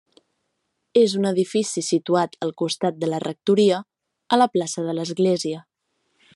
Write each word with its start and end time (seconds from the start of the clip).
És 1.01 1.11
un 1.19 1.27
edifici 1.31 1.83
situat 1.89 2.33
al 2.47 2.55
costat 2.63 2.97
de 3.05 3.11
la 3.13 3.21
rectoria, 3.27 3.83
a 4.37 4.43
la 4.45 4.51
plaça 4.57 4.89
de 4.89 5.01
l'Església. 5.01 5.65